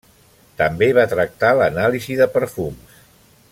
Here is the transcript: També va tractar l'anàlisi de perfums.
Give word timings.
També 0.61 0.87
va 0.99 1.03
tractar 1.11 1.53
l'anàlisi 1.59 2.19
de 2.23 2.29
perfums. 2.39 2.99